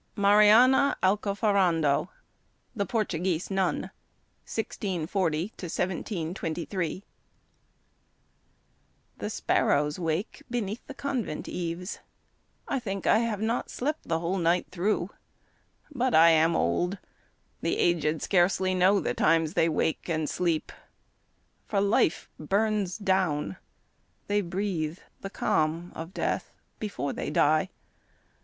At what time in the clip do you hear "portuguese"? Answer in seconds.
2.87-3.51